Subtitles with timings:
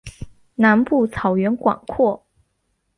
[0.55, 2.25] 南部草原广阔。